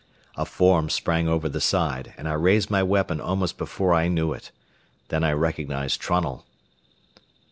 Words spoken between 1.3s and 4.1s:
the side, and I raised my weapon almost before I